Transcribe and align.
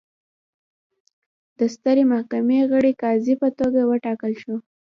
د 1.59 1.59
سترې 1.75 2.03
محکمې 2.13 2.59
غړي 2.71 2.91
قاضي 3.01 3.35
په 3.41 3.47
توګه 3.59 3.79
وټاکل 3.91 4.31
شو. 4.41 4.55